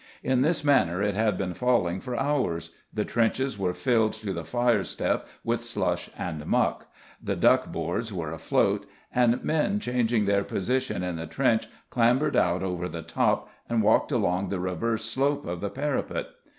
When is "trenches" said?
3.05-3.59